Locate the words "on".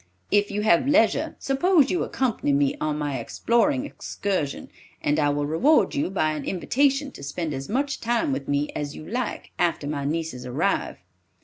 2.81-2.97